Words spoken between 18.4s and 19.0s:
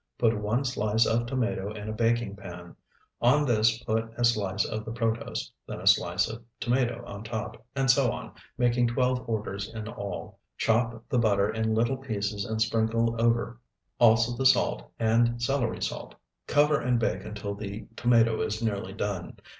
is nearly